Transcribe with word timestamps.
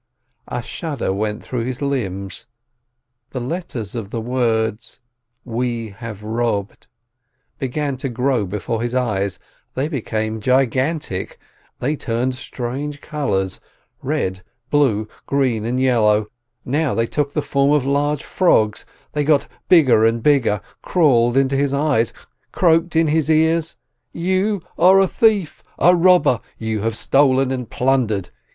A 0.47 0.63
shudder 0.63 1.13
went 1.13 1.43
through 1.43 1.63
his 1.65 1.79
limbs, 1.79 2.47
the 3.33 3.39
letters 3.39 3.93
of 3.93 4.09
the 4.09 4.19
words 4.19 4.99
"we 5.45 5.89
have 5.89 6.23
robbed" 6.23 6.87
began 7.59 7.97
to 7.97 8.09
grow 8.09 8.47
before 8.47 8.81
his 8.81 8.95
eyes, 8.95 9.37
they 9.75 9.87
became 9.87 10.41
gigantic, 10.41 11.37
they 11.79 11.95
turned 11.95 12.33
strange 12.33 12.99
colors— 12.99 13.59
red, 14.01 14.41
blue, 14.71 15.07
green, 15.27 15.65
and 15.65 15.79
yellow— 15.79 16.25
now 16.79 16.95
they 16.95 17.05
took 17.05 17.33
the 17.33 17.43
form 17.43 17.69
of 17.69 17.85
large 17.85 18.23
frogs— 18.23 18.87
they 19.13 19.23
got 19.23 19.47
bigger 19.69 20.03
and 20.03 20.23
bigger, 20.23 20.61
crawled 20.81 21.37
into 21.37 21.55
his 21.55 21.75
eyes, 21.75 22.11
croaked 22.51 22.95
in 22.95 23.05
his 23.09 23.29
ears: 23.29 23.75
You 24.11 24.63
are 24.79 24.99
a 24.99 25.07
thief, 25.07 25.63
a 25.77 25.95
robber, 25.95 26.39
you 26.57 26.81
have 26.81 26.97
stolen 26.97 27.51
and 27.51 27.69
plundered 27.69 28.31